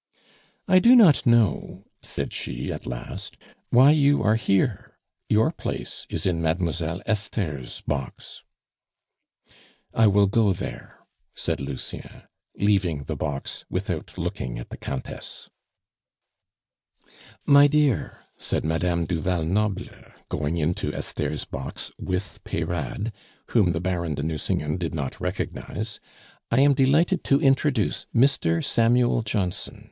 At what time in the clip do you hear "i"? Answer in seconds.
0.67-0.79, 9.93-10.07, 26.49-26.61